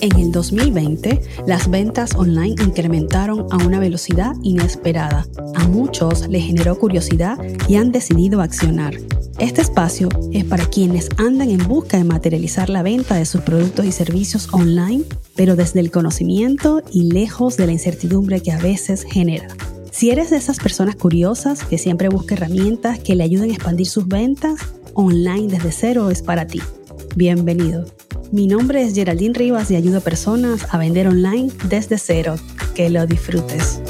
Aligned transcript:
En 0.00 0.16
el 0.16 0.30
2020, 0.30 1.20
las 1.48 1.68
ventas 1.68 2.14
online 2.14 2.54
incrementaron 2.64 3.48
a 3.50 3.56
una 3.56 3.80
velocidad 3.80 4.36
inesperada. 4.44 5.26
A 5.56 5.66
muchos 5.66 6.28
les 6.28 6.44
generó 6.44 6.78
curiosidad 6.78 7.38
y 7.66 7.74
han 7.74 7.90
decidido 7.90 8.40
accionar. 8.40 8.94
Este 9.40 9.62
espacio 9.62 10.08
es 10.32 10.44
para 10.44 10.66
quienes 10.66 11.08
andan 11.16 11.50
en 11.50 11.66
busca 11.66 11.96
de 11.96 12.04
materializar 12.04 12.70
la 12.70 12.84
venta 12.84 13.16
de 13.16 13.24
sus 13.24 13.40
productos 13.40 13.84
y 13.84 13.90
servicios 13.90 14.48
online, 14.52 15.02
pero 15.34 15.56
desde 15.56 15.80
el 15.80 15.90
conocimiento 15.90 16.84
y 16.92 17.10
lejos 17.10 17.56
de 17.56 17.66
la 17.66 17.72
incertidumbre 17.72 18.40
que 18.40 18.52
a 18.52 18.58
veces 18.58 19.04
genera. 19.10 19.48
Si 19.94 20.10
eres 20.10 20.30
de 20.30 20.38
esas 20.38 20.58
personas 20.58 20.96
curiosas 20.96 21.64
que 21.64 21.78
siempre 21.78 22.08
busca 22.08 22.34
herramientas 22.34 22.98
que 22.98 23.14
le 23.14 23.22
ayuden 23.22 23.50
a 23.50 23.54
expandir 23.54 23.86
sus 23.86 24.08
ventas, 24.08 24.58
online 24.92 25.46
desde 25.46 25.70
cero 25.70 26.10
es 26.10 26.20
para 26.20 26.48
ti. 26.48 26.60
Bienvenido. 27.14 27.84
Mi 28.32 28.48
nombre 28.48 28.82
es 28.82 28.92
Geraldine 28.92 29.34
Rivas 29.34 29.70
y 29.70 29.76
ayudo 29.76 29.98
a 29.98 30.00
personas 30.00 30.66
a 30.74 30.78
vender 30.78 31.06
online 31.06 31.52
desde 31.68 31.96
cero. 31.98 32.34
Que 32.74 32.90
lo 32.90 33.06
disfrutes. 33.06 33.80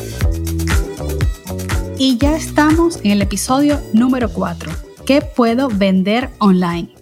Y 1.98 2.18
ya 2.18 2.36
estamos 2.36 3.00
en 3.02 3.12
el 3.12 3.22
episodio 3.22 3.80
número 3.94 4.30
4. 4.30 4.72
¿Qué 5.06 5.22
puedo 5.22 5.68
vender 5.70 6.28
online? 6.38 6.94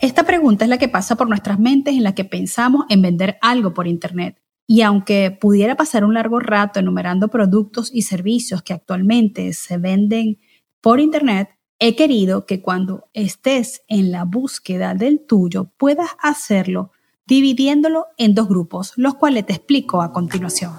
Esta 0.00 0.24
pregunta 0.24 0.66
es 0.66 0.68
la 0.68 0.76
que 0.76 0.88
pasa 0.90 1.16
por 1.16 1.30
nuestras 1.30 1.58
mentes 1.58 1.94
en 1.94 2.02
la 2.02 2.14
que 2.14 2.26
pensamos 2.26 2.84
en 2.90 3.00
vender 3.00 3.38
algo 3.40 3.72
por 3.72 3.86
Internet. 3.86 4.36
Y 4.70 4.82
aunque 4.82 5.36
pudiera 5.40 5.74
pasar 5.74 6.04
un 6.04 6.14
largo 6.14 6.38
rato 6.38 6.78
enumerando 6.78 7.26
productos 7.26 7.90
y 7.92 8.02
servicios 8.02 8.62
que 8.62 8.72
actualmente 8.72 9.52
se 9.52 9.78
venden 9.78 10.38
por 10.80 11.00
Internet, 11.00 11.48
He 11.82 11.96
querido 11.96 12.44
que 12.44 12.60
cuando 12.60 13.08
estés 13.14 13.80
en 13.88 14.12
la 14.12 14.26
búsqueda 14.26 14.92
del 14.92 15.24
tuyo 15.26 15.72
puedas 15.78 16.10
hacerlo 16.22 16.92
dividiéndolo 17.26 18.04
en 18.18 18.34
dos 18.34 18.50
grupos, 18.50 18.92
los 18.96 19.14
cuales 19.14 19.46
te 19.46 19.54
explico 19.54 20.02
a 20.02 20.12
continuación. 20.12 20.74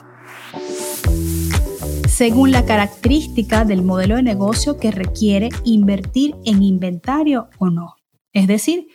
Según 2.08 2.52
la 2.52 2.66
característica 2.66 3.66
del 3.66 3.82
modelo 3.82 4.18
de 4.18 4.22
negocio 4.22 4.78
que 4.78 4.92
requiere 4.92 5.50
invertir 5.64 6.36
en 6.46 6.62
inventario 6.62 7.50
o 7.58 7.72
no. 7.72 7.96
Es 8.32 8.46
decir, 8.46 8.86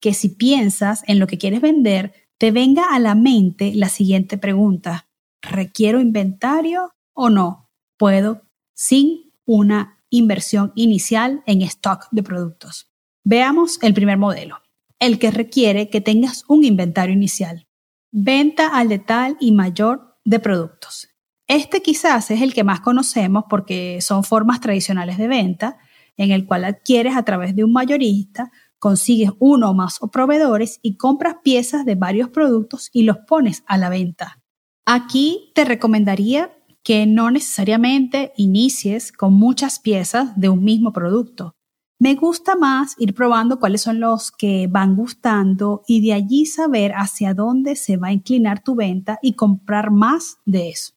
que 0.00 0.14
si 0.14 0.30
piensas 0.30 1.04
en 1.06 1.20
lo 1.20 1.28
que 1.28 1.38
quieres 1.38 1.60
vender, 1.60 2.12
te 2.42 2.50
venga 2.50 2.92
a 2.92 2.98
la 2.98 3.14
mente 3.14 3.70
la 3.72 3.88
siguiente 3.88 4.36
pregunta. 4.36 5.06
¿Requiero 5.42 6.00
inventario 6.00 6.92
o 7.12 7.30
no? 7.30 7.70
¿Puedo 7.96 8.42
sin 8.74 9.32
una 9.44 10.02
inversión 10.10 10.72
inicial 10.74 11.44
en 11.46 11.62
stock 11.62 12.08
de 12.10 12.24
productos. 12.24 12.90
Veamos 13.22 13.78
el 13.80 13.94
primer 13.94 14.18
modelo, 14.18 14.56
el 14.98 15.20
que 15.20 15.30
requiere 15.30 15.88
que 15.88 16.00
tengas 16.00 16.44
un 16.48 16.64
inventario 16.64 17.14
inicial. 17.14 17.68
Venta 18.10 18.76
al 18.76 18.88
detalle 18.88 19.36
y 19.38 19.52
mayor 19.52 20.16
de 20.24 20.40
productos. 20.40 21.10
Este 21.46 21.80
quizás 21.80 22.32
es 22.32 22.42
el 22.42 22.54
que 22.54 22.64
más 22.64 22.80
conocemos 22.80 23.44
porque 23.48 24.00
son 24.00 24.24
formas 24.24 24.60
tradicionales 24.60 25.16
de 25.16 25.28
venta 25.28 25.78
en 26.16 26.32
el 26.32 26.44
cual 26.44 26.64
adquieres 26.64 27.14
a 27.14 27.22
través 27.22 27.54
de 27.54 27.62
un 27.62 27.72
mayorista, 27.72 28.50
consigues 28.82 29.30
uno 29.38 29.70
o 29.70 29.74
más 29.74 30.00
proveedores 30.10 30.80
y 30.82 30.96
compras 30.96 31.36
piezas 31.44 31.84
de 31.84 31.94
varios 31.94 32.30
productos 32.30 32.90
y 32.92 33.04
los 33.04 33.18
pones 33.28 33.62
a 33.68 33.78
la 33.78 33.88
venta. 33.88 34.42
Aquí 34.84 35.52
te 35.54 35.64
recomendaría 35.64 36.52
que 36.82 37.06
no 37.06 37.30
necesariamente 37.30 38.32
inicies 38.36 39.12
con 39.12 39.34
muchas 39.34 39.78
piezas 39.78 40.36
de 40.36 40.48
un 40.48 40.64
mismo 40.64 40.92
producto. 40.92 41.54
Me 42.00 42.16
gusta 42.16 42.56
más 42.56 42.96
ir 42.98 43.14
probando 43.14 43.60
cuáles 43.60 43.82
son 43.82 44.00
los 44.00 44.32
que 44.32 44.66
van 44.68 44.96
gustando 44.96 45.84
y 45.86 46.04
de 46.04 46.14
allí 46.14 46.44
saber 46.46 46.92
hacia 46.96 47.34
dónde 47.34 47.76
se 47.76 47.96
va 47.98 48.08
a 48.08 48.12
inclinar 48.12 48.64
tu 48.64 48.74
venta 48.74 49.20
y 49.22 49.34
comprar 49.34 49.92
más 49.92 50.38
de 50.44 50.70
eso. 50.70 50.94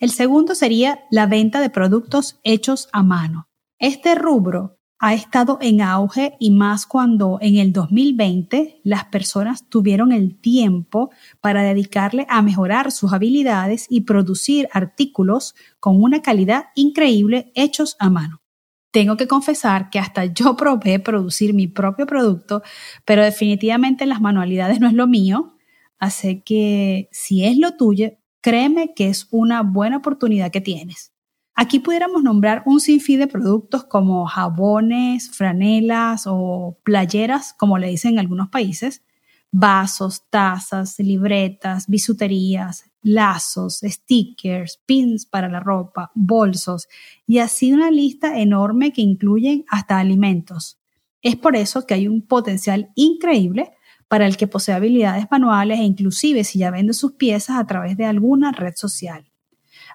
El 0.00 0.10
segundo 0.10 0.56
sería 0.56 1.04
la 1.12 1.26
venta 1.26 1.60
de 1.60 1.70
productos 1.70 2.40
hechos 2.42 2.88
a 2.92 3.04
mano. 3.04 3.48
Este 3.78 4.16
rubro 4.16 4.77
ha 4.98 5.14
estado 5.14 5.58
en 5.60 5.80
auge 5.80 6.34
y 6.40 6.50
más 6.50 6.86
cuando 6.86 7.38
en 7.40 7.56
el 7.56 7.72
2020 7.72 8.80
las 8.82 9.04
personas 9.06 9.68
tuvieron 9.68 10.12
el 10.12 10.40
tiempo 10.40 11.10
para 11.40 11.62
dedicarle 11.62 12.26
a 12.28 12.42
mejorar 12.42 12.90
sus 12.90 13.12
habilidades 13.12 13.86
y 13.88 14.02
producir 14.02 14.68
artículos 14.72 15.54
con 15.78 16.02
una 16.02 16.20
calidad 16.20 16.66
increíble 16.74 17.52
hechos 17.54 17.96
a 18.00 18.10
mano. 18.10 18.42
Tengo 18.90 19.16
que 19.16 19.28
confesar 19.28 19.90
que 19.90 19.98
hasta 19.98 20.24
yo 20.24 20.56
probé 20.56 20.98
producir 20.98 21.54
mi 21.54 21.68
propio 21.68 22.06
producto, 22.06 22.62
pero 23.04 23.22
definitivamente 23.22 24.06
las 24.06 24.20
manualidades 24.20 24.80
no 24.80 24.88
es 24.88 24.94
lo 24.94 25.06
mío, 25.06 25.56
así 25.98 26.42
que 26.42 27.08
si 27.12 27.44
es 27.44 27.56
lo 27.56 27.76
tuyo, 27.76 28.12
créeme 28.40 28.94
que 28.94 29.08
es 29.08 29.28
una 29.30 29.62
buena 29.62 29.98
oportunidad 29.98 30.50
que 30.50 30.60
tienes. 30.60 31.12
Aquí 31.60 31.80
pudiéramos 31.80 32.22
nombrar 32.22 32.62
un 32.66 32.78
sinfín 32.78 33.18
de 33.18 33.26
productos 33.26 33.82
como 33.82 34.24
jabones, 34.26 35.28
franelas 35.28 36.22
o 36.28 36.78
playeras, 36.84 37.52
como 37.52 37.78
le 37.78 37.88
dicen 37.88 38.12
en 38.12 38.20
algunos 38.20 38.48
países, 38.48 39.02
vasos, 39.50 40.22
tazas, 40.30 40.96
libretas, 41.00 41.88
bisuterías, 41.88 42.84
lazos, 43.02 43.80
stickers, 43.82 44.80
pins 44.86 45.26
para 45.26 45.48
la 45.48 45.58
ropa, 45.58 46.12
bolsos 46.14 46.86
y 47.26 47.38
así 47.38 47.72
una 47.72 47.90
lista 47.90 48.38
enorme 48.38 48.92
que 48.92 49.02
incluyen 49.02 49.64
hasta 49.68 49.98
alimentos. 49.98 50.78
Es 51.22 51.34
por 51.34 51.56
eso 51.56 51.86
que 51.86 51.94
hay 51.94 52.06
un 52.06 52.22
potencial 52.22 52.92
increíble 52.94 53.72
para 54.06 54.28
el 54.28 54.36
que 54.36 54.46
posee 54.46 54.76
habilidades 54.76 55.26
manuales 55.28 55.80
e 55.80 55.82
inclusive 55.82 56.44
si 56.44 56.60
ya 56.60 56.70
vende 56.70 56.92
sus 56.92 57.14
piezas 57.14 57.56
a 57.58 57.66
través 57.66 57.96
de 57.96 58.04
alguna 58.04 58.52
red 58.52 58.74
social. 58.76 59.27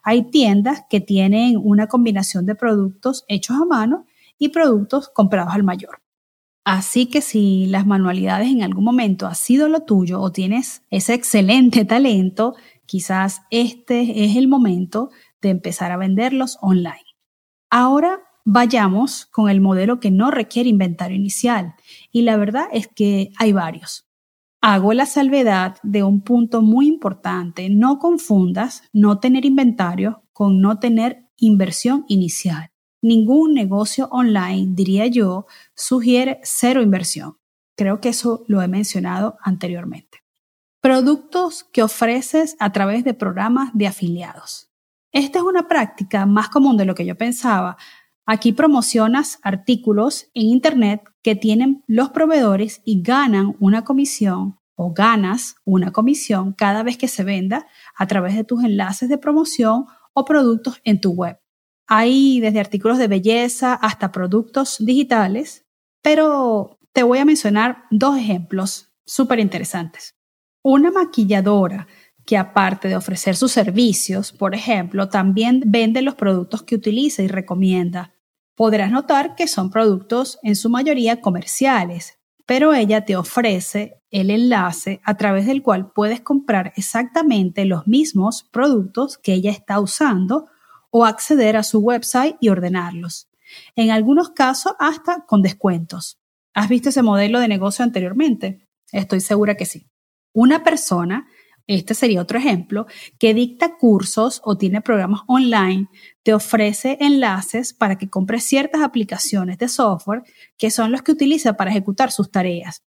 Hay 0.04 0.30
tiendas 0.30 0.84
que 0.90 1.00
tienen 1.00 1.58
una 1.62 1.88
combinación 1.88 2.46
de 2.46 2.56
productos 2.56 3.24
hechos 3.28 3.58
a 3.58 3.66
mano 3.66 4.06
y 4.38 4.50
productos 4.50 5.10
comprados 5.10 5.54
al 5.54 5.64
mayor. 5.64 6.02
Así 6.66 7.08
que 7.08 7.22
si 7.22 7.66
las 7.66 7.86
manualidades 7.86 8.50
en 8.50 8.64
algún 8.64 8.86
momento 8.86 9.28
ha 9.28 9.36
sido 9.36 9.68
lo 9.68 9.82
tuyo 9.82 10.22
o 10.22 10.32
tienes 10.32 10.84
ese 10.90 11.14
excelente 11.14 11.86
talento, 11.86 12.56
quizás 12.86 13.42
este 13.50 14.26
es 14.26 14.38
el 14.38 14.48
momento 14.48 15.10
de 15.42 15.50
empezar 15.50 15.92
a 15.92 15.98
venderlos 15.98 16.58
online. 16.62 17.04
Ahora 17.70 18.20
vayamos 18.46 19.26
con 19.26 19.50
el 19.50 19.62
modelo 19.62 20.00
que 20.00 20.12
no 20.12 20.32
requiere 20.32 20.70
inventario 20.70 21.18
inicial 21.18 21.76
y 22.12 22.22
la 22.22 22.38
verdad 22.38 22.68
es 22.72 22.88
que 22.88 23.32
hay 23.38 23.52
varios. 23.52 24.06
Hago 24.66 24.94
la 24.94 25.06
salvedad 25.06 25.76
de 25.84 26.04
un 26.04 26.22
punto 26.22 26.62
muy 26.62 26.88
importante. 26.88 27.70
No 27.70 28.00
confundas 28.00 28.84
no 28.94 29.20
tener 29.20 29.44
inventario 29.44 30.24
con 30.32 30.62
no 30.62 30.80
tener 30.80 31.28
inversión 31.36 32.06
inicial. 32.08 32.72
Ningún 33.02 33.54
negocio 33.54 34.08
online, 34.10 34.70
diría 34.70 35.08
yo, 35.08 35.48
sugiere 35.76 36.40
cero 36.44 36.82
inversión. 36.82 37.36
Creo 37.76 38.00
que 38.00 38.08
eso 38.08 38.46
lo 38.48 38.62
he 38.62 38.70
mencionado 38.70 39.36
anteriormente. 39.42 40.20
Productos 40.80 41.66
que 41.66 41.84
ofreces 41.84 42.56
a 42.58 42.72
través 42.72 43.04
de 43.04 43.14
programas 43.14 43.72
de 43.74 43.88
afiliados. 43.88 44.72
Esta 45.12 45.40
es 45.40 45.44
una 45.44 45.68
práctica 45.68 46.26
más 46.26 46.48
común 46.48 46.78
de 46.78 46.86
lo 46.86 46.96
que 46.96 47.06
yo 47.06 47.18
pensaba. 47.18 47.76
Aquí 48.26 48.54
promocionas 48.54 49.40
artículos 49.44 50.30
en 50.34 50.44
Internet 50.44 51.02
que 51.24 51.36
tienen 51.36 51.84
los 51.88 52.10
proveedores 52.10 52.82
y 52.86 53.02
ganan 53.02 53.56
una 53.60 53.84
comisión 53.84 54.60
o 54.76 54.94
ganas 54.94 55.56
una 55.64 55.92
comisión 55.92 56.54
cada 56.54 56.84
vez 56.84 56.98
que 56.98 57.08
se 57.08 57.24
venda 57.24 57.66
a 57.96 58.08
través 58.08 58.36
de 58.36 58.44
tus 58.44 58.64
enlaces 58.64 59.10
de 59.10 59.18
promoción 59.18 59.86
o 60.14 60.26
productos 60.26 60.82
en 60.84 61.00
tu 61.00 61.12
web. 61.12 61.40
Hay 61.88 62.40
desde 62.40 62.60
artículos 62.60 62.98
de 62.98 63.08
belleza 63.08 63.74
hasta 63.74 64.12
productos 64.12 64.78
digitales, 64.80 65.66
pero 66.02 66.80
te 66.92 67.04
voy 67.04 67.20
a 67.20 67.26
mencionar 67.26 67.86
dos 67.90 68.18
ejemplos 68.18 68.92
súper 69.06 69.40
interesantes. 69.40 70.16
Una 70.62 70.92
maquilladora 70.92 71.88
que 72.26 72.38
aparte 72.38 72.88
de 72.88 72.96
ofrecer 72.96 73.36
sus 73.36 73.52
servicios, 73.52 74.32
por 74.32 74.56
ejemplo, 74.56 75.10
también 75.10 75.62
vende 75.66 76.02
los 76.02 76.16
productos 76.16 76.64
que 76.64 76.76
utiliza 76.76 77.22
y 77.22 77.28
recomienda 77.28 78.13
podrás 78.56 78.92
notar 78.92 79.36
que 79.36 79.48
son 79.48 79.70
productos 79.70 80.40
en 80.44 80.56
su 80.56 80.70
mayoría 80.70 81.22
comerciales, 81.22 82.20
pero 82.46 82.74
ella 82.74 83.06
te 83.06 83.16
ofrece 83.16 84.02
el 84.12 84.30
enlace 84.30 85.02
a 85.04 85.16
través 85.16 85.46
del 85.46 85.64
cual 85.64 85.92
puedes 85.92 86.22
comprar 86.22 86.74
exactamente 86.76 87.66
los 87.66 87.88
mismos 87.88 88.44
productos 88.44 89.18
que 89.18 89.34
ella 89.34 89.52
está 89.52 89.80
usando 89.80 90.48
o 90.92 91.06
acceder 91.06 91.58
a 91.58 91.64
su 91.64 91.80
website 91.80 92.36
y 92.40 92.50
ordenarlos. 92.50 93.30
En 93.76 93.92
algunos 93.92 94.30
casos 94.32 94.74
hasta 94.80 95.26
con 95.26 95.42
descuentos. 95.42 96.20
¿Has 96.54 96.70
visto 96.70 96.90
ese 96.90 97.02
modelo 97.02 97.40
de 97.40 97.48
negocio 97.48 97.84
anteriormente? 97.84 98.68
Estoy 98.92 99.22
segura 99.22 99.56
que 99.56 99.66
sí. 99.66 99.90
Una 100.34 100.64
persona 100.64 101.28
este 101.68 101.94
sería 101.94 102.22
otro 102.22 102.38
ejemplo, 102.38 102.88
que 103.18 103.34
dicta 103.34 103.78
cursos 103.78 104.42
o 104.44 104.58
tiene 104.58 104.82
programas 104.82 105.22
online, 105.28 105.88
te 106.22 106.34
ofrece 106.34 106.98
enlaces 107.00 107.74
para 107.74 107.98
que 107.98 108.10
compres 108.10 108.44
ciertas 108.44 108.82
aplicaciones 108.82 109.58
de 109.58 109.70
software 109.70 110.24
que 110.58 110.72
son 110.72 110.92
los 110.92 111.02
que 111.02 111.14
utiliza 111.14 111.54
para 111.54 111.72
ejecutar 111.72 112.12
sus 112.12 112.32
tareas. 112.32 112.84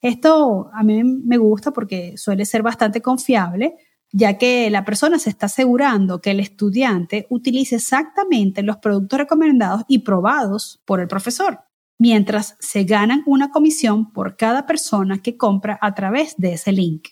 Esto 0.00 0.70
a 0.72 0.82
mí 0.82 1.02
me 1.04 1.38
gusta 1.38 1.72
porque 1.72 2.16
suele 2.16 2.46
ser 2.46 2.62
bastante 2.62 3.00
confiable, 3.00 3.74
ya 4.12 4.38
que 4.38 4.70
la 4.70 4.84
persona 4.84 5.18
se 5.18 5.30
está 5.30 5.46
asegurando 5.46 6.20
que 6.20 6.30
el 6.30 6.40
estudiante 6.40 7.26
utilice 7.30 7.76
exactamente 7.76 8.62
los 8.62 8.76
productos 8.76 9.18
recomendados 9.18 9.82
y 9.88 10.00
probados 10.00 10.80
por 10.84 11.00
el 11.00 11.08
profesor, 11.08 11.60
mientras 11.98 12.56
se 12.60 12.84
ganan 12.84 13.22
una 13.26 13.50
comisión 13.50 14.12
por 14.12 14.36
cada 14.36 14.66
persona 14.66 15.20
que 15.20 15.36
compra 15.36 15.78
a 15.82 15.94
través 15.94 16.34
de 16.36 16.52
ese 16.52 16.70
link. 16.70 17.08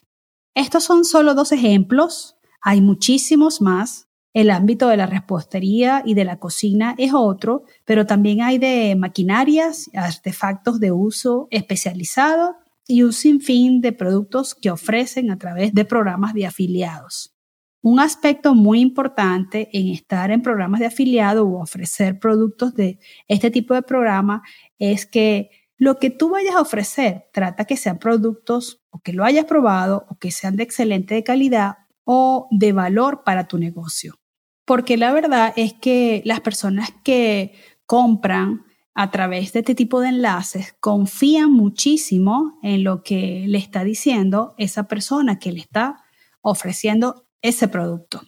Estos 0.55 0.85
son 0.85 1.05
solo 1.05 1.35
dos 1.35 1.53
ejemplos, 1.53 2.37
hay 2.61 2.81
muchísimos 2.81 3.61
más. 3.61 4.09
El 4.35 4.51
ámbito 4.51 4.89
de 4.89 4.97
la 4.97 5.07
repostería 5.07 6.03
y 6.07 6.15
de 6.15 6.25
la 6.25 6.39
cocina 6.39 6.95
es 6.97 7.13
otro, 7.13 7.65
pero 7.85 8.07
también 8.07 8.41
hay 8.41 8.57
de 8.57 8.97
maquinarias, 8.97 9.91
artefactos 9.95 10.81
de 10.81 10.91
uso 10.91 11.49
especializado 11.51 12.57
y 12.87 13.03
un 13.03 13.13
sinfín 13.13 13.81
de 13.81 13.93
productos 13.93 14.55
que 14.55 14.71
ofrecen 14.71 15.31
a 15.31 15.39
través 15.39 15.75
de 15.75 15.85
programas 15.85 16.33
de 16.33 16.47
afiliados. 16.47 17.35
Un 17.83 18.01
aspecto 18.01 18.55
muy 18.55 18.81
importante 18.81 19.69
en 19.73 19.89
estar 19.89 20.31
en 20.31 20.41
programas 20.41 20.81
de 20.81 20.87
afiliado 20.87 21.47
o 21.47 21.61
ofrecer 21.61 22.19
productos 22.19 22.75
de 22.75 23.01
este 23.29 23.51
tipo 23.51 23.75
de 23.75 23.83
programa 23.83 24.43
es 24.79 25.05
que 25.05 25.51
lo 25.82 25.99
que 25.99 26.11
tú 26.11 26.29
vayas 26.29 26.55
a 26.55 26.61
ofrecer 26.61 27.25
trata 27.32 27.64
que 27.64 27.76
sean 27.76 27.99
productos 27.99 28.84
o 28.90 29.00
que 29.00 29.12
lo 29.12 29.25
hayas 29.25 29.46
probado 29.46 30.06
o 30.08 30.14
que 30.14 30.31
sean 30.31 30.55
de 30.55 30.62
excelente 30.62 31.25
calidad 31.25 31.79
o 32.05 32.46
de 32.52 32.73
valor 32.73 33.25
para 33.25 33.49
tu 33.49 33.58
negocio. 33.58 34.14
Porque 34.64 34.96
la 34.96 35.12
verdad 35.12 35.52
es 35.56 35.73
que 35.73 36.23
las 36.25 36.38
personas 36.38 36.94
que 37.02 37.55
compran 37.84 38.64
a 38.94 39.11
través 39.11 39.52
de 39.55 39.58
este 39.58 39.75
tipo 39.75 40.00
de 40.00 40.11
enlaces 40.11 40.73
confían 40.79 41.50
muchísimo 41.50 42.61
en 42.62 42.84
lo 42.84 43.02
que 43.02 43.46
le 43.49 43.58
está 43.58 43.82
diciendo 43.82 44.55
esa 44.58 44.84
persona 44.84 45.40
que 45.40 45.50
le 45.50 45.58
está 45.58 46.05
ofreciendo 46.43 47.26
ese 47.40 47.67
producto. 47.67 48.23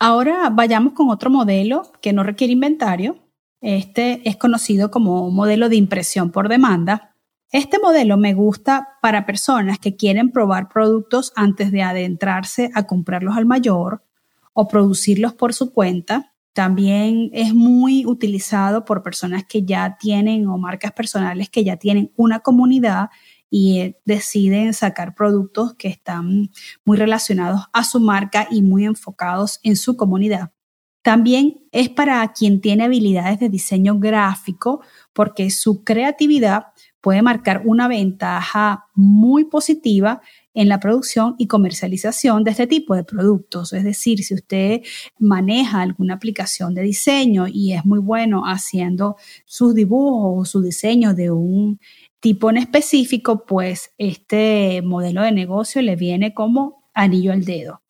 Ahora 0.00 0.48
vayamos 0.48 0.94
con 0.94 1.10
otro 1.10 1.28
modelo 1.28 1.92
que 2.00 2.14
no 2.14 2.22
requiere 2.22 2.54
inventario. 2.54 3.25
Este 3.60 4.28
es 4.28 4.36
conocido 4.36 4.90
como 4.90 5.30
modelo 5.30 5.68
de 5.68 5.76
impresión 5.76 6.30
por 6.30 6.48
demanda. 6.48 7.14
Este 7.50 7.78
modelo 7.78 8.16
me 8.16 8.34
gusta 8.34 8.88
para 9.02 9.26
personas 9.26 9.78
que 9.78 9.96
quieren 9.96 10.30
probar 10.30 10.68
productos 10.68 11.32
antes 11.36 11.72
de 11.72 11.82
adentrarse 11.82 12.70
a 12.74 12.86
comprarlos 12.86 13.36
al 13.36 13.46
mayor 13.46 14.04
o 14.52 14.68
producirlos 14.68 15.34
por 15.34 15.54
su 15.54 15.72
cuenta 15.72 16.32
también 16.56 17.28
es 17.34 17.52
muy 17.52 18.06
utilizado 18.06 18.86
por 18.86 19.02
personas 19.02 19.44
que 19.44 19.66
ya 19.66 19.98
tienen 20.00 20.46
o 20.46 20.56
marcas 20.56 20.90
personales 20.92 21.50
que 21.50 21.64
ya 21.64 21.76
tienen 21.76 22.14
una 22.16 22.40
comunidad 22.40 23.10
y 23.50 23.80
eh, 23.80 24.00
deciden 24.06 24.72
sacar 24.72 25.14
productos 25.14 25.74
que 25.74 25.88
están 25.88 26.50
muy 26.82 26.96
relacionados 26.96 27.66
a 27.74 27.84
su 27.84 28.00
marca 28.00 28.48
y 28.50 28.62
muy 28.62 28.86
enfocados 28.86 29.60
en 29.64 29.76
su 29.76 29.98
comunidad. 29.98 30.52
También 31.06 31.60
es 31.70 31.88
para 31.88 32.32
quien 32.32 32.60
tiene 32.60 32.82
habilidades 32.82 33.38
de 33.38 33.48
diseño 33.48 33.96
gráfico 34.00 34.80
porque 35.12 35.50
su 35.50 35.84
creatividad 35.84 36.64
puede 37.00 37.22
marcar 37.22 37.62
una 37.64 37.86
ventaja 37.86 38.86
muy 38.96 39.44
positiva 39.44 40.20
en 40.52 40.68
la 40.68 40.80
producción 40.80 41.36
y 41.38 41.46
comercialización 41.46 42.42
de 42.42 42.50
este 42.50 42.66
tipo 42.66 42.96
de 42.96 43.04
productos. 43.04 43.72
Es 43.72 43.84
decir, 43.84 44.24
si 44.24 44.34
usted 44.34 44.80
maneja 45.20 45.80
alguna 45.80 46.14
aplicación 46.14 46.74
de 46.74 46.82
diseño 46.82 47.46
y 47.46 47.74
es 47.74 47.84
muy 47.84 48.00
bueno 48.00 48.42
haciendo 48.42 49.14
sus 49.44 49.76
dibujos 49.76 50.40
o 50.40 50.44
su 50.44 50.60
diseño 50.60 51.14
de 51.14 51.30
un 51.30 51.78
tipo 52.18 52.50
en 52.50 52.56
específico, 52.56 53.46
pues 53.46 53.92
este 53.96 54.82
modelo 54.82 55.22
de 55.22 55.30
negocio 55.30 55.80
le 55.82 55.94
viene 55.94 56.34
como 56.34 56.82
anillo 56.94 57.32
al 57.32 57.44
dedo. 57.44 57.82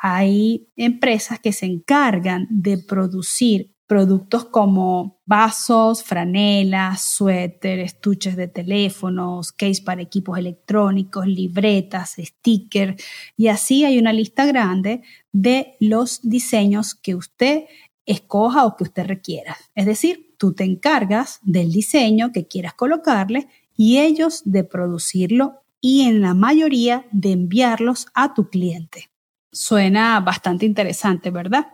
Hay 0.00 0.68
empresas 0.76 1.40
que 1.40 1.52
se 1.52 1.66
encargan 1.66 2.46
de 2.50 2.78
producir 2.78 3.72
productos 3.88 4.44
como 4.44 5.18
vasos, 5.24 6.04
franelas, 6.04 7.02
suéter, 7.02 7.80
estuches 7.80 8.36
de 8.36 8.46
teléfonos, 8.46 9.50
case 9.50 9.82
para 9.82 10.02
equipos 10.02 10.38
electrónicos, 10.38 11.26
libretas, 11.26 12.16
stickers 12.18 13.02
y 13.36 13.48
así 13.48 13.84
hay 13.86 13.98
una 13.98 14.12
lista 14.12 14.44
grande 14.44 15.02
de 15.32 15.76
los 15.80 16.20
diseños 16.22 16.94
que 16.94 17.14
usted 17.14 17.64
escoja 18.04 18.66
o 18.66 18.76
que 18.76 18.84
usted 18.84 19.06
requiera. 19.06 19.56
Es 19.74 19.86
decir, 19.86 20.34
tú 20.38 20.52
te 20.52 20.64
encargas 20.64 21.40
del 21.42 21.72
diseño 21.72 22.30
que 22.30 22.46
quieras 22.46 22.74
colocarle 22.74 23.48
y 23.74 23.98
ellos 23.98 24.42
de 24.44 24.64
producirlo 24.64 25.62
y 25.80 26.02
en 26.02 26.20
la 26.20 26.34
mayoría 26.34 27.06
de 27.10 27.32
enviarlos 27.32 28.06
a 28.14 28.34
tu 28.34 28.50
cliente. 28.50 29.08
Suena 29.52 30.20
bastante 30.20 30.66
interesante, 30.66 31.30
¿verdad? 31.30 31.68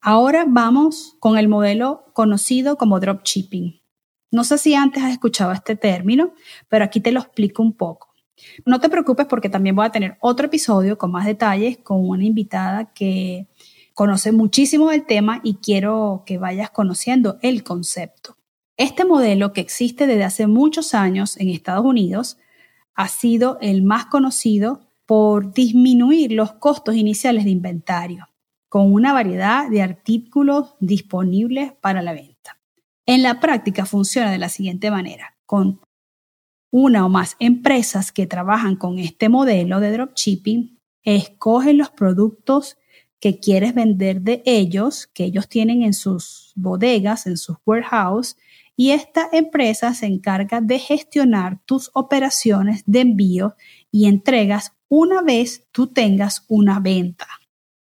Ahora 0.00 0.44
vamos 0.48 1.16
con 1.20 1.38
el 1.38 1.48
modelo 1.48 2.06
conocido 2.12 2.76
como 2.76 2.98
dropshipping. 2.98 3.80
No 4.30 4.44
sé 4.44 4.58
si 4.58 4.74
antes 4.74 5.02
has 5.02 5.12
escuchado 5.12 5.52
este 5.52 5.76
término, 5.76 6.32
pero 6.68 6.84
aquí 6.84 7.00
te 7.00 7.12
lo 7.12 7.20
explico 7.20 7.62
un 7.62 7.74
poco. 7.74 8.12
No 8.64 8.80
te 8.80 8.88
preocupes 8.88 9.26
porque 9.26 9.48
también 9.48 9.76
voy 9.76 9.86
a 9.86 9.92
tener 9.92 10.16
otro 10.20 10.46
episodio 10.46 10.98
con 10.98 11.12
más 11.12 11.26
detalles 11.26 11.78
con 11.78 12.08
una 12.08 12.24
invitada 12.24 12.92
que 12.92 13.46
conoce 13.94 14.32
muchísimo 14.32 14.88
del 14.90 15.04
tema 15.04 15.40
y 15.44 15.54
quiero 15.56 16.24
que 16.26 16.38
vayas 16.38 16.70
conociendo 16.70 17.38
el 17.42 17.62
concepto. 17.62 18.36
Este 18.76 19.04
modelo 19.04 19.52
que 19.52 19.60
existe 19.60 20.06
desde 20.06 20.24
hace 20.24 20.46
muchos 20.46 20.94
años 20.94 21.36
en 21.36 21.50
Estados 21.50 21.84
Unidos 21.84 22.38
ha 22.94 23.08
sido 23.08 23.58
el 23.60 23.82
más 23.82 24.06
conocido 24.06 24.91
por 25.06 25.52
disminuir 25.52 26.32
los 26.32 26.52
costos 26.52 26.96
iniciales 26.96 27.44
de 27.44 27.50
inventario 27.50 28.28
con 28.72 28.90
una 28.90 29.12
variedad 29.12 29.68
de 29.68 29.82
artículos 29.82 30.76
disponibles 30.80 31.72
para 31.82 32.00
la 32.00 32.14
venta. 32.14 32.58
En 33.04 33.22
la 33.22 33.38
práctica 33.38 33.84
funciona 33.84 34.30
de 34.30 34.38
la 34.38 34.48
siguiente 34.48 34.90
manera, 34.90 35.36
con 35.44 35.80
una 36.70 37.04
o 37.04 37.10
más 37.10 37.36
empresas 37.38 38.12
que 38.12 38.26
trabajan 38.26 38.76
con 38.76 38.98
este 38.98 39.28
modelo 39.28 39.78
de 39.78 39.92
dropshipping, 39.92 40.78
escogen 41.02 41.76
los 41.76 41.90
productos 41.90 42.78
que 43.20 43.38
quieres 43.40 43.74
vender 43.74 44.22
de 44.22 44.42
ellos, 44.46 45.06
que 45.06 45.24
ellos 45.24 45.50
tienen 45.50 45.82
en 45.82 45.92
sus 45.92 46.52
bodegas, 46.56 47.26
en 47.26 47.36
sus 47.36 47.58
warehouse, 47.66 48.38
y 48.74 48.92
esta 48.92 49.28
empresa 49.32 49.92
se 49.92 50.06
encarga 50.06 50.62
de 50.62 50.78
gestionar 50.78 51.60
tus 51.66 51.90
operaciones 51.92 52.82
de 52.86 53.00
envío 53.00 53.54
y 53.90 54.06
entregas 54.06 54.72
una 54.94 55.22
vez 55.22 55.68
tú 55.72 55.86
tengas 55.86 56.44
una 56.48 56.78
venta. 56.78 57.26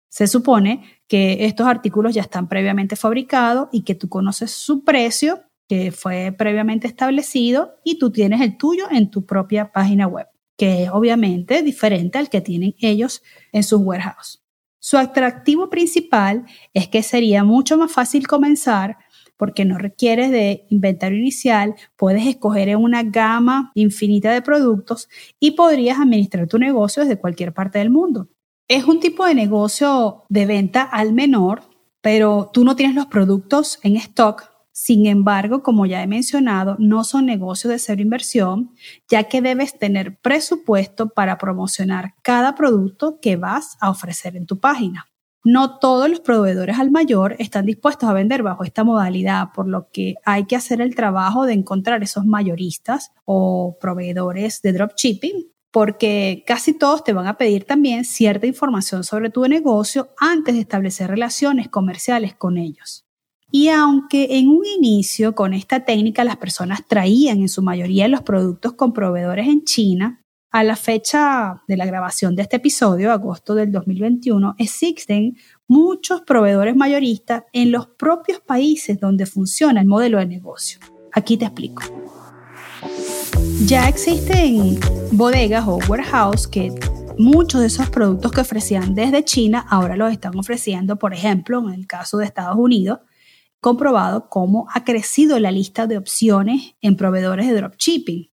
Se 0.08 0.28
supone 0.28 0.84
que 1.08 1.44
estos 1.44 1.66
artículos 1.66 2.14
ya 2.14 2.22
están 2.22 2.48
previamente 2.48 2.94
fabricados 2.94 3.68
y 3.72 3.82
que 3.82 3.96
tú 3.96 4.08
conoces 4.08 4.52
su 4.52 4.84
precio 4.84 5.42
que 5.68 5.90
fue 5.90 6.32
previamente 6.38 6.86
establecido 6.86 7.74
y 7.82 7.98
tú 7.98 8.12
tienes 8.12 8.40
el 8.40 8.56
tuyo 8.56 8.86
en 8.92 9.10
tu 9.10 9.26
propia 9.26 9.72
página 9.72 10.06
web, 10.06 10.28
que 10.56 10.84
es 10.84 10.90
obviamente 10.90 11.64
diferente 11.64 12.16
al 12.16 12.30
que 12.30 12.40
tienen 12.40 12.76
ellos 12.78 13.24
en 13.50 13.64
sus 13.64 13.80
warehouse. 13.80 14.44
Su 14.78 14.96
atractivo 14.96 15.68
principal 15.68 16.46
es 16.72 16.86
que 16.86 17.02
sería 17.02 17.42
mucho 17.42 17.76
más 17.76 17.90
fácil 17.90 18.28
comenzar 18.28 18.98
porque 19.40 19.64
no 19.64 19.78
requieres 19.78 20.30
de 20.30 20.66
inventario 20.68 21.16
inicial, 21.16 21.74
puedes 21.96 22.26
escoger 22.26 22.68
en 22.68 22.76
una 22.76 23.02
gama 23.04 23.72
infinita 23.74 24.30
de 24.32 24.42
productos 24.42 25.08
y 25.40 25.52
podrías 25.52 25.98
administrar 25.98 26.46
tu 26.46 26.58
negocio 26.58 27.02
desde 27.02 27.18
cualquier 27.18 27.54
parte 27.54 27.78
del 27.78 27.88
mundo. 27.88 28.28
Es 28.68 28.84
un 28.84 29.00
tipo 29.00 29.24
de 29.24 29.34
negocio 29.34 30.24
de 30.28 30.44
venta 30.44 30.82
al 30.82 31.14
menor, 31.14 31.62
pero 32.02 32.50
tú 32.52 32.64
no 32.66 32.76
tienes 32.76 32.94
los 32.94 33.06
productos 33.06 33.78
en 33.82 33.96
stock. 33.96 34.44
Sin 34.72 35.06
embargo, 35.06 35.62
como 35.62 35.86
ya 35.86 36.02
he 36.02 36.06
mencionado, 36.06 36.76
no 36.78 37.02
son 37.02 37.24
negocios 37.24 37.70
de 37.70 37.78
cero 37.78 38.02
inversión, 38.02 38.74
ya 39.08 39.24
que 39.24 39.40
debes 39.40 39.78
tener 39.78 40.18
presupuesto 40.18 41.08
para 41.08 41.38
promocionar 41.38 42.12
cada 42.20 42.54
producto 42.54 43.20
que 43.22 43.36
vas 43.36 43.78
a 43.80 43.88
ofrecer 43.88 44.36
en 44.36 44.44
tu 44.44 44.60
página. 44.60 45.09
No 45.42 45.78
todos 45.78 46.10
los 46.10 46.20
proveedores 46.20 46.78
al 46.78 46.90
mayor 46.90 47.36
están 47.38 47.66
dispuestos 47.66 48.08
a 48.08 48.12
vender 48.12 48.42
bajo 48.42 48.64
esta 48.64 48.84
modalidad, 48.84 49.48
por 49.54 49.66
lo 49.66 49.88
que 49.90 50.16
hay 50.24 50.44
que 50.44 50.56
hacer 50.56 50.80
el 50.80 50.94
trabajo 50.94 51.46
de 51.46 51.54
encontrar 51.54 52.02
esos 52.02 52.26
mayoristas 52.26 53.12
o 53.24 53.78
proveedores 53.80 54.60
de 54.62 54.72
dropshipping 54.72 55.50
porque 55.70 56.42
casi 56.46 56.72
todos 56.72 57.04
te 57.04 57.12
van 57.12 57.26
a 57.26 57.38
pedir 57.38 57.64
también 57.64 58.04
cierta 58.04 58.46
información 58.46 59.04
sobre 59.04 59.30
tu 59.30 59.46
negocio 59.46 60.10
antes 60.18 60.54
de 60.54 60.62
establecer 60.62 61.08
relaciones 61.08 61.68
comerciales 61.68 62.34
con 62.34 62.58
ellos. 62.58 63.06
Y 63.52 63.68
aunque 63.68 64.38
en 64.38 64.48
un 64.48 64.64
inicio 64.64 65.34
con 65.34 65.54
esta 65.54 65.84
técnica 65.84 66.24
las 66.24 66.36
personas 66.36 66.86
traían 66.86 67.40
en 67.40 67.48
su 67.48 67.62
mayoría 67.62 68.08
los 68.08 68.22
productos 68.22 68.74
con 68.74 68.92
proveedores 68.92 69.48
en 69.48 69.64
China, 69.64 70.19
A 70.52 70.64
la 70.64 70.74
fecha 70.74 71.62
de 71.68 71.76
la 71.76 71.86
grabación 71.86 72.34
de 72.34 72.42
este 72.42 72.56
episodio, 72.56 73.12
agosto 73.12 73.54
del 73.54 73.70
2021, 73.70 74.56
existen 74.58 75.36
muchos 75.68 76.22
proveedores 76.22 76.74
mayoristas 76.74 77.44
en 77.52 77.70
los 77.70 77.86
propios 77.86 78.40
países 78.40 78.98
donde 78.98 79.26
funciona 79.26 79.80
el 79.80 79.86
modelo 79.86 80.18
de 80.18 80.26
negocio. 80.26 80.80
Aquí 81.12 81.36
te 81.36 81.44
explico. 81.44 81.82
Ya 83.64 83.88
existen 83.88 84.80
bodegas 85.12 85.68
o 85.68 85.78
warehouse 85.88 86.48
que 86.48 86.74
muchos 87.16 87.60
de 87.60 87.68
esos 87.68 87.88
productos 87.88 88.32
que 88.32 88.40
ofrecían 88.40 88.96
desde 88.96 89.24
China 89.24 89.64
ahora 89.70 89.94
los 89.94 90.10
están 90.10 90.36
ofreciendo, 90.36 90.96
por 90.96 91.14
ejemplo, 91.14 91.60
en 91.68 91.74
el 91.74 91.86
caso 91.86 92.18
de 92.18 92.24
Estados 92.24 92.56
Unidos, 92.56 92.98
comprobado 93.60 94.28
cómo 94.28 94.66
ha 94.74 94.82
crecido 94.82 95.38
la 95.38 95.52
lista 95.52 95.86
de 95.86 95.96
opciones 95.96 96.74
en 96.80 96.96
proveedores 96.96 97.46
de 97.46 97.54
dropshipping. 97.54 98.29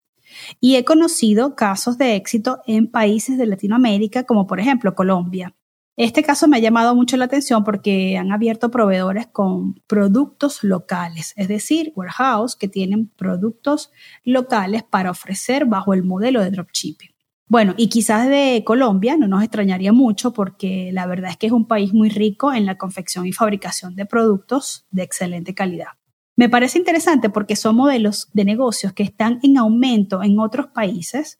Y 0.60 0.76
he 0.76 0.84
conocido 0.84 1.54
casos 1.56 1.98
de 1.98 2.16
éxito 2.16 2.60
en 2.66 2.90
países 2.90 3.38
de 3.38 3.46
Latinoamérica, 3.46 4.24
como 4.24 4.46
por 4.46 4.60
ejemplo 4.60 4.94
Colombia. 4.94 5.54
Este 5.96 6.22
caso 6.22 6.48
me 6.48 6.56
ha 6.56 6.60
llamado 6.60 6.94
mucho 6.94 7.18
la 7.18 7.26
atención 7.26 7.64
porque 7.64 8.16
han 8.16 8.32
abierto 8.32 8.70
proveedores 8.70 9.26
con 9.26 9.74
productos 9.86 10.64
locales, 10.64 11.34
es 11.36 11.48
decir, 11.48 11.92
warehouse 11.94 12.56
que 12.56 12.66
tienen 12.66 13.08
productos 13.08 13.92
locales 14.24 14.82
para 14.84 15.10
ofrecer 15.10 15.66
bajo 15.66 15.92
el 15.92 16.02
modelo 16.02 16.40
de 16.40 16.50
dropshipping. 16.50 17.10
Bueno, 17.46 17.74
y 17.76 17.90
quizás 17.90 18.26
de 18.30 18.62
Colombia 18.64 19.18
no 19.18 19.28
nos 19.28 19.42
extrañaría 19.42 19.92
mucho 19.92 20.32
porque 20.32 20.88
la 20.94 21.06
verdad 21.06 21.32
es 21.32 21.36
que 21.36 21.48
es 21.48 21.52
un 21.52 21.68
país 21.68 21.92
muy 21.92 22.08
rico 22.08 22.54
en 22.54 22.64
la 22.64 22.78
confección 22.78 23.26
y 23.26 23.32
fabricación 23.32 23.94
de 23.94 24.06
productos 24.06 24.86
de 24.90 25.02
excelente 25.02 25.54
calidad. 25.54 25.88
Me 26.34 26.48
parece 26.48 26.78
interesante 26.78 27.28
porque 27.28 27.56
son 27.56 27.76
modelos 27.76 28.28
de 28.32 28.44
negocios 28.44 28.92
que 28.92 29.02
están 29.02 29.38
en 29.42 29.58
aumento 29.58 30.22
en 30.22 30.38
otros 30.38 30.68
países 30.68 31.38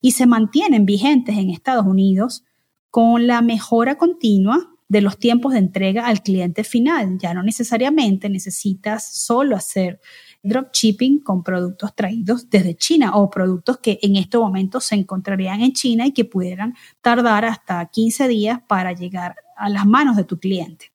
y 0.00 0.12
se 0.12 0.26
mantienen 0.26 0.86
vigentes 0.86 1.36
en 1.36 1.50
Estados 1.50 1.86
Unidos 1.86 2.44
con 2.90 3.26
la 3.26 3.42
mejora 3.42 3.98
continua 3.98 4.70
de 4.88 5.02
los 5.02 5.18
tiempos 5.18 5.52
de 5.52 5.58
entrega 5.58 6.06
al 6.06 6.22
cliente 6.22 6.64
final. 6.64 7.18
Ya 7.18 7.34
no 7.34 7.42
necesariamente 7.42 8.30
necesitas 8.30 9.12
solo 9.12 9.56
hacer 9.56 10.00
dropshipping 10.42 11.18
con 11.20 11.42
productos 11.42 11.94
traídos 11.94 12.48
desde 12.48 12.76
China 12.76 13.16
o 13.16 13.28
productos 13.28 13.78
que 13.78 13.98
en 14.02 14.16
este 14.16 14.38
momento 14.38 14.80
se 14.80 14.94
encontrarían 14.94 15.60
en 15.60 15.72
China 15.72 16.06
y 16.06 16.12
que 16.12 16.24
pudieran 16.24 16.74
tardar 17.02 17.44
hasta 17.44 17.84
15 17.86 18.28
días 18.28 18.60
para 18.66 18.92
llegar 18.92 19.36
a 19.56 19.68
las 19.68 19.84
manos 19.84 20.16
de 20.16 20.24
tu 20.24 20.38
cliente. 20.38 20.92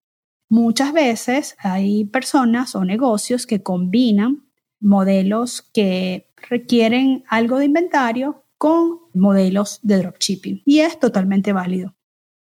Muchas 0.49 0.93
veces 0.93 1.55
hay 1.59 2.05
personas 2.05 2.75
o 2.75 2.85
negocios 2.85 3.47
que 3.47 3.63
combinan 3.63 4.43
modelos 4.79 5.61
que 5.61 6.29
requieren 6.49 7.23
algo 7.27 7.57
de 7.57 7.65
inventario 7.65 8.43
con 8.57 8.99
modelos 9.13 9.79
de 9.81 9.97
dropshipping 9.97 10.61
y 10.65 10.79
es 10.79 10.99
totalmente 10.99 11.53
válido. 11.53 11.95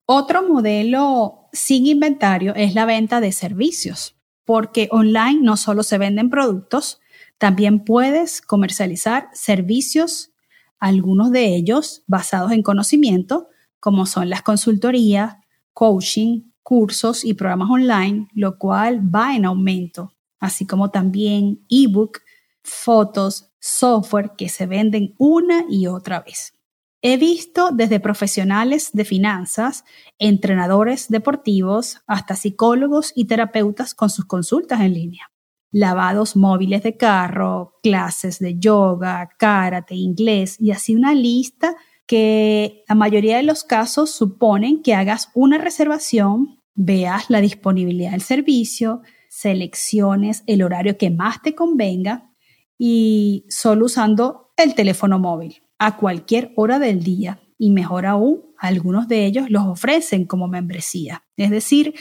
Otro 0.07 0.47
modelo 0.47 1.49
sin 1.53 1.87
inventario 1.87 2.55
es 2.57 2.75
la 2.75 2.85
venta 2.85 3.21
de 3.21 3.33
servicios, 3.33 4.17
porque 4.45 4.89
online 4.91 5.41
no 5.41 5.57
solo 5.57 5.83
se 5.83 5.99
venden 5.99 6.31
productos, 6.31 7.01
también 7.39 7.85
puedes 7.85 8.43
comercializar 8.43 9.29
servicios, 9.33 10.33
algunos 10.79 11.31
de 11.31 11.55
ellos 11.55 12.03
basados 12.07 12.53
en 12.53 12.63
conocimiento, 12.63 13.49
como 13.79 14.05
son 14.05 14.29
las 14.29 14.43
consultorías, 14.43 15.37
coaching, 15.73 16.50
cursos 16.71 17.25
y 17.25 17.35
programas 17.35 17.69
online, 17.69 18.29
lo 18.33 18.57
cual 18.57 19.03
va 19.13 19.35
en 19.35 19.45
aumento, 19.45 20.15
así 20.39 20.69
como 20.69 20.93
también 20.93 21.67
ebook, 21.69 22.21
fotos, 22.63 23.51
software 23.59 24.35
que 24.39 24.49
se 24.49 24.67
venden 24.67 25.17
una 25.19 25.65
y 25.69 25.89
otra 25.89 26.21
vez. 26.21 26.55
He 27.03 27.17
visto 27.17 27.71
desde 27.73 27.99
profesionales 27.99 28.91
de 28.93 29.05
finanzas, 29.05 29.85
entrenadores 30.21 31.09
deportivos, 31.09 32.03
hasta 32.07 32.37
psicólogos 32.37 33.11
y 33.17 33.25
terapeutas 33.25 33.93
con 33.93 34.09
sus 34.09 34.27
consultas 34.27 34.81
en 34.81 34.95
línea. 34.95 35.33
Lavados 35.73 36.37
móviles 36.37 36.85
de 36.85 36.97
carro, 36.97 37.81
clases 37.83 38.39
de 38.39 38.61
yoga, 38.61 39.29
karate, 39.41 39.97
inglés 39.97 40.55
y 40.61 40.71
así 40.71 40.95
una 40.95 41.15
lista 41.15 41.75
que 42.07 42.85
la 42.89 42.95
mayoría 42.95 43.39
de 43.39 43.43
los 43.43 43.65
casos 43.65 44.11
suponen 44.13 44.83
que 44.83 44.95
hagas 44.95 45.31
una 45.35 45.59
reservación, 45.59 46.60
veas 46.75 47.31
la 47.31 47.41
disponibilidad 47.41 48.13
del 48.13 48.23
servicio, 48.23 49.03
selecciones 49.29 50.43
el 50.47 50.63
horario 50.63 50.97
que 50.97 51.11
más 51.11 51.43
te 51.43 51.55
convenga 51.55 52.31
y 52.79 53.45
solo 53.49 53.87
usando 53.87 54.53
el 54.57 54.75
teléfono 54.75 55.19
móvil 55.19 55.63
a 55.79 55.97
cualquier 55.97 56.53
hora 56.57 56.79
del 56.79 57.03
día 57.03 57.41
y 57.63 57.71
mejor 57.71 58.07
aún, 58.07 58.41
algunos 58.57 59.07
de 59.07 59.27
ellos 59.27 59.51
los 59.51 59.67
ofrecen 59.67 60.25
como 60.25 60.49
membresía. 60.49 61.25
Es 61.37 61.51
decir, 61.51 61.93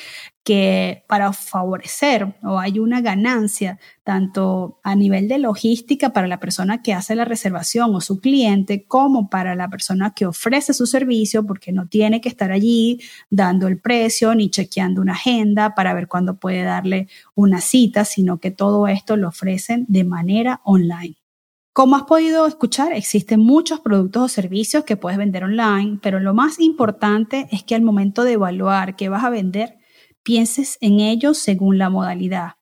que 0.41 1.03
para 1.09 1.33
favorecer 1.33 2.33
o 2.43 2.59
hay 2.59 2.79
una 2.79 3.01
ganancia 3.01 3.77
tanto 4.05 4.79
a 4.83 4.95
nivel 4.95 5.27
de 5.27 5.37
logística 5.37 6.13
para 6.13 6.27
la 6.27 6.39
persona 6.39 6.81
que 6.81 6.93
hace 6.93 7.13
la 7.13 7.25
reservación 7.25 7.93
o 7.93 7.99
su 7.99 8.21
cliente 8.21 8.85
como 8.87 9.29
para 9.29 9.53
la 9.53 9.69
persona 9.69 10.13
que 10.15 10.25
ofrece 10.25 10.73
su 10.73 10.85
servicio 10.85 11.45
porque 11.45 11.73
no 11.73 11.89
tiene 11.89 12.21
que 12.21 12.29
estar 12.29 12.53
allí 12.53 13.01
dando 13.29 13.67
el 13.67 13.81
precio 13.81 14.33
ni 14.35 14.49
chequeando 14.49 15.01
una 15.01 15.13
agenda 15.13 15.75
para 15.75 15.93
ver 15.93 16.07
cuándo 16.07 16.39
puede 16.39 16.63
darle 16.63 17.09
una 17.35 17.59
cita, 17.59 18.05
sino 18.05 18.39
que 18.39 18.51
todo 18.51 18.87
esto 18.87 19.17
lo 19.17 19.27
ofrecen 19.27 19.83
de 19.89 20.05
manera 20.05 20.61
online. 20.63 21.18
Como 21.79 21.95
has 21.95 22.03
podido 22.03 22.45
escuchar, 22.45 22.91
existen 22.91 23.39
muchos 23.39 23.79
productos 23.79 24.21
o 24.21 24.27
servicios 24.27 24.83
que 24.83 24.97
puedes 24.97 25.17
vender 25.17 25.45
online, 25.45 25.97
pero 26.01 26.19
lo 26.19 26.33
más 26.33 26.59
importante 26.59 27.47
es 27.53 27.63
que 27.63 27.73
al 27.73 27.83
momento 27.83 28.25
de 28.25 28.33
evaluar 28.33 28.97
qué 28.97 29.07
vas 29.07 29.23
a 29.23 29.29
vender, 29.29 29.77
pienses 30.21 30.77
en 30.81 30.99
ellos 30.99 31.37
según 31.37 31.77
la 31.77 31.89
modalidad. 31.89 32.55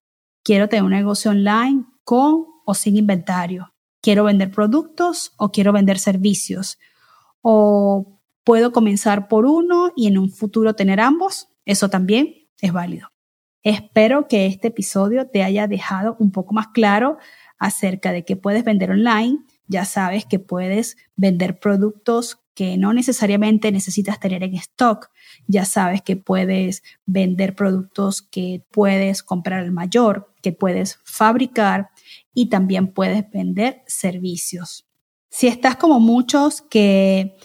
Quiero 0.43 0.69
tener 0.69 0.83
un 0.83 0.91
negocio 0.91 1.31
online 1.31 1.85
con 2.03 2.45
o 2.63 2.75
sin 2.75 2.95
inventario. 2.95 3.73
Quiero 4.03 4.23
vender 4.23 4.51
productos 4.51 5.33
o 5.37 5.49
quiero 5.51 5.73
vender 5.73 5.97
servicios. 5.97 6.77
O 7.41 8.19
puedo 8.43 8.71
comenzar 8.71 9.27
por 9.27 9.47
uno 9.47 9.93
y 9.95 10.05
en 10.05 10.19
un 10.19 10.29
futuro 10.29 10.75
tener 10.75 10.99
ambos. 10.99 11.47
Eso 11.65 11.89
también 11.89 12.35
es 12.61 12.71
válido. 12.71 13.07
Espero 13.63 14.27
que 14.27 14.45
este 14.45 14.67
episodio 14.67 15.27
te 15.27 15.43
haya 15.43 15.67
dejado 15.67 16.15
un 16.19 16.31
poco 16.31 16.53
más 16.53 16.67
claro 16.67 17.17
acerca 17.57 18.11
de 18.11 18.25
que 18.25 18.35
puedes 18.35 18.63
vender 18.63 18.91
online. 18.91 19.39
Ya 19.67 19.85
sabes 19.85 20.25
que 20.25 20.39
puedes 20.39 20.97
vender 21.15 21.59
productos 21.59 22.39
que 22.53 22.75
no 22.75 22.91
necesariamente 22.91 23.71
necesitas 23.71 24.19
tener 24.19 24.43
en 24.43 24.55
stock. 24.55 25.11
Ya 25.47 25.63
sabes 25.63 26.01
que 26.01 26.15
puedes 26.15 26.81
vender 27.05 27.55
productos 27.55 28.23
que 28.23 28.63
puedes 28.71 29.21
comprar 29.21 29.59
al 29.59 29.71
mayor, 29.71 30.33
que 30.41 30.53
puedes 30.53 30.99
fabricar 31.03 31.89
y 32.33 32.49
también 32.49 32.87
puedes 32.87 33.29
vender 33.29 33.83
servicios. 33.85 34.87
Si 35.29 35.47
estás 35.47 35.75
como 35.75 35.99
muchos 35.99 36.63
que 36.63 37.35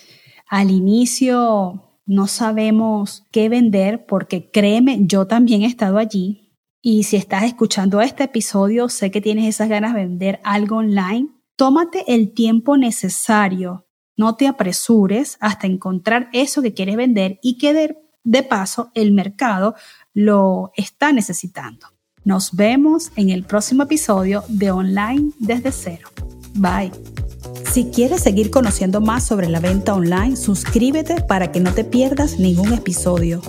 al 0.49 0.71
inicio 0.71 1.99
no 2.07 2.26
sabemos 2.26 3.25
qué 3.31 3.49
vender, 3.49 4.07
porque 4.07 4.50
créeme, 4.50 4.99
yo 5.02 5.26
también 5.26 5.62
he 5.62 5.66
estado 5.66 5.99
allí, 5.99 6.42
y 6.83 7.05
si 7.05 7.17
estás 7.17 7.45
escuchando 7.45 8.01
este 8.01 8.25
episodio, 8.25 8.89
sé 8.89 9.12
que 9.12 9.21
tienes 9.21 9.47
esas 9.47 9.69
ganas 9.69 9.95
de 9.95 10.01
vender 10.01 10.41
algo 10.43 10.79
online. 10.79 11.29
Tómate 11.55 12.05
el 12.09 12.35
tiempo 12.35 12.77
necesario. 12.77 13.87
No 14.17 14.35
te 14.35 14.49
apresures 14.49 15.39
hasta 15.41 15.69
encontrar 15.69 16.29
eso 16.33 16.61
que 16.61 16.75
quieres 16.75 16.97
vender 16.97 17.39
y 17.41 17.57
que 17.57 17.73
de, 17.73 17.97
de 18.25 18.43
paso 18.43 18.91
el 18.95 19.12
mercado 19.12 19.77
lo 20.12 20.73
está 20.77 21.12
necesitando. 21.12 21.87
Nos 22.25 22.53
vemos 22.53 23.12
en 23.15 23.31
el 23.31 23.45
próximo 23.45 23.85
episodio 23.85 24.43
de 24.49 24.73
Online 24.73 25.31
desde 25.39 25.71
cero. 25.71 26.09
Bye. 26.55 26.93
Si 27.73 27.87
quieres 27.87 28.23
seguir 28.23 28.50
conociendo 28.50 29.00
más 29.00 29.25
sobre 29.25 29.49
la 29.49 29.61
venta 29.61 29.94
online, 29.94 30.37
suscríbete 30.37 31.23
para 31.23 31.52
que 31.52 31.61
no 31.61 31.73
te 31.73 31.85
pierdas 31.85 32.38
ningún 32.38 32.73
episodio. 32.73 33.40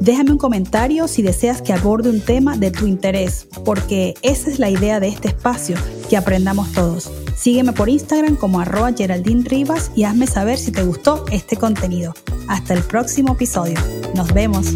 Déjame 0.00 0.32
un 0.32 0.38
comentario 0.38 1.08
si 1.08 1.22
deseas 1.22 1.62
que 1.62 1.72
aborde 1.72 2.10
un 2.10 2.20
tema 2.20 2.56
de 2.56 2.70
tu 2.70 2.86
interés, 2.86 3.46
porque 3.64 4.14
esa 4.22 4.50
es 4.50 4.58
la 4.58 4.70
idea 4.70 5.00
de 5.00 5.08
este 5.08 5.28
espacio, 5.28 5.76
que 6.08 6.16
aprendamos 6.16 6.72
todos. 6.72 7.10
Sígueme 7.36 7.72
por 7.72 7.88
Instagram 7.88 8.36
como 8.36 8.60
arroba 8.60 8.92
Geraldine 8.92 9.42
Rivas 9.44 9.90
y 9.96 10.04
hazme 10.04 10.26
saber 10.26 10.58
si 10.58 10.70
te 10.70 10.82
gustó 10.82 11.24
este 11.30 11.56
contenido. 11.56 12.14
Hasta 12.48 12.74
el 12.74 12.82
próximo 12.82 13.32
episodio. 13.34 13.78
Nos 14.14 14.32
vemos. 14.32 14.68